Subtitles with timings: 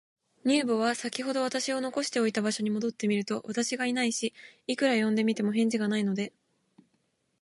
[0.43, 4.33] 乳母は、さきほど私を残しておいた場所に戻ってみると、私がいないし、
[4.65, 6.33] いくら呼んでみても、返事がないので、